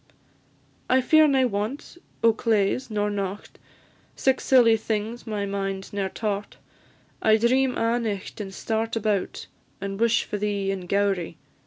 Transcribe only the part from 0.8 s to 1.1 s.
"I